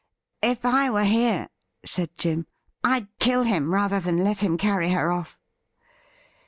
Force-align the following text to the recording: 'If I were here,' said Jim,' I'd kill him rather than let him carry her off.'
'If 0.51 0.65
I 0.65 0.89
were 0.89 1.03
here,' 1.03 1.47
said 1.85 2.17
Jim,' 2.17 2.47
I'd 2.83 3.07
kill 3.19 3.43
him 3.43 3.71
rather 3.71 3.99
than 3.99 4.23
let 4.23 4.39
him 4.39 4.57
carry 4.57 4.89
her 4.89 5.11
off.' 5.11 5.39